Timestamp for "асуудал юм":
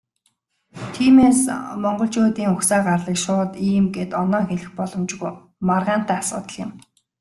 6.21-6.71